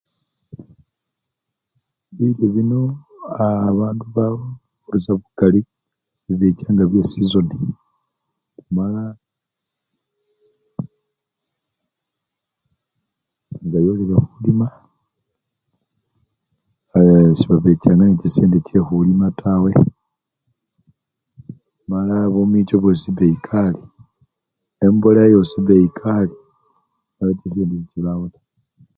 Bilyo 2.15 2.45
bino 2.55 2.81
aa! 3.39 3.67
bandu 3.79 4.05
bafurisya 4.15 5.11
lukali 5.21 5.59
bibechanga 6.25 6.83
byesizoni 6.91 7.55
mala 8.75 9.03
nga 13.65 13.77
yolile 13.85 14.15
khulima 14.27 14.67
yee 16.93 17.35
sebabechanga 17.39 18.03
nechisendi 18.05 18.57
chekhulima 18.67 19.27
tawe 19.41 19.71
mala 21.91 22.15
bumicho 22.33 22.75
bwosi 22.81 23.09
beyi 23.17 23.37
kali, 23.47 23.81
emboleya 24.85 25.31
yosi 25.35 25.57
beyikali 25.67 26.33
mala 27.17 27.31
chisendi 27.39 27.75
sechibawo 27.79 28.25
taa. 28.33 28.47